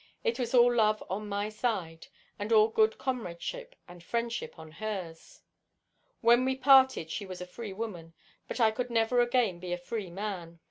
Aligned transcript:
It 0.23 0.39
was 0.39 0.55
all 0.55 0.73
love 0.73 1.03
on 1.11 1.29
my 1.29 1.47
side, 1.49 2.07
and 2.39 2.51
all 2.51 2.69
good 2.69 2.97
comradeship 2.97 3.75
and 3.87 4.01
friendship 4.03 4.57
on 4.57 4.71
hers. 4.71 5.41
When 6.21 6.43
we 6.43 6.55
parted 6.55 7.11
she 7.11 7.27
was 7.27 7.39
a 7.39 7.45
free 7.45 7.71
woman, 7.71 8.15
but 8.47 8.59
I 8.59 8.71
could 8.71 8.89
never 8.89 9.21
again 9.21 9.59
be 9.59 9.73
a 9.73 9.77
free 9.77 10.09
man. 10.09 10.59